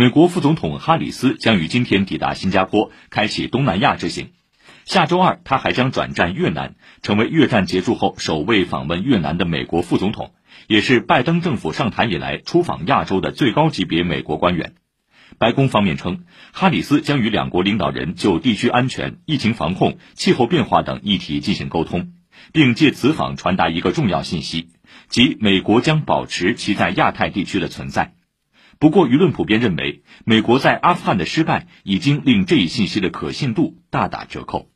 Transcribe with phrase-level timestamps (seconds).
[0.00, 4.30] 美国副总统哈里斯将于今天抵达新加坡，开启东南亚之行。
[4.86, 10.32] 下周二，他还将转战越南，成为越战结束后首位访问越南的美国副总统，
[10.68, 14.72] 也是拜登政府上台以来出访亚洲的最高级别美国官员。
[15.36, 22.14] 白宫方面称，哈里斯将与两国领导人就地区安全、疫情防控、气候变化等议题进行沟通，
[22.54, 24.70] 并借此访传达一个重要信息，
[25.10, 28.14] 即美国将保持其在亚太地区的存在。
[28.80, 34.70] 不过，舆论普遍认为，美国在阿富汗的失败已经令这一信息的可信度大打折扣。